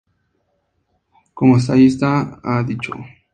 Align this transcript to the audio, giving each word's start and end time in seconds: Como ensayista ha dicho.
Como 1.35 1.57
ensayista 1.57 2.39
ha 2.41 2.63
dicho. 2.63 2.91